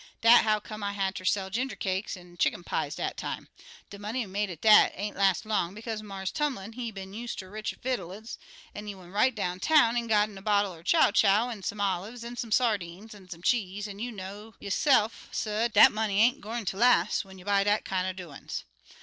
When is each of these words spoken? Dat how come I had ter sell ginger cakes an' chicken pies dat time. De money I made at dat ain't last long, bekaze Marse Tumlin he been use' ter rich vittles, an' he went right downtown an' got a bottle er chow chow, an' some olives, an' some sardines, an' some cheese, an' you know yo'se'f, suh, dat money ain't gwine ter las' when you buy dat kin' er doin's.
Dat 0.21 0.41
how 0.41 0.59
come 0.59 0.81
I 0.81 0.93
had 0.93 1.13
ter 1.13 1.23
sell 1.25 1.51
ginger 1.51 1.75
cakes 1.75 2.17
an' 2.17 2.35
chicken 2.37 2.63
pies 2.63 2.95
dat 2.95 3.17
time. 3.17 3.49
De 3.91 3.99
money 3.99 4.23
I 4.23 4.25
made 4.25 4.49
at 4.49 4.59
dat 4.61 4.91
ain't 4.95 5.15
last 5.15 5.45
long, 5.45 5.75
bekaze 5.75 6.01
Marse 6.01 6.31
Tumlin 6.31 6.73
he 6.73 6.89
been 6.89 7.13
use' 7.13 7.35
ter 7.35 7.51
rich 7.51 7.75
vittles, 7.83 8.39
an' 8.73 8.87
he 8.87 8.95
went 8.95 9.13
right 9.13 9.35
downtown 9.35 9.95
an' 9.95 10.07
got 10.07 10.27
a 10.35 10.41
bottle 10.41 10.73
er 10.73 10.81
chow 10.81 11.11
chow, 11.11 11.51
an' 11.51 11.61
some 11.61 11.79
olives, 11.79 12.23
an' 12.23 12.35
some 12.35 12.51
sardines, 12.51 13.13
an' 13.13 13.29
some 13.29 13.43
cheese, 13.43 13.87
an' 13.87 13.99
you 13.99 14.11
know 14.11 14.55
yo'se'f, 14.59 15.27
suh, 15.31 15.67
dat 15.67 15.91
money 15.91 16.19
ain't 16.19 16.41
gwine 16.41 16.65
ter 16.65 16.79
las' 16.79 17.23
when 17.23 17.37
you 17.37 17.45
buy 17.45 17.63
dat 17.63 17.85
kin' 17.85 18.03
er 18.07 18.13
doin's. 18.13 18.63